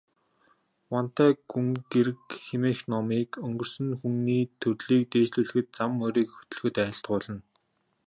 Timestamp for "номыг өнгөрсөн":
2.91-3.87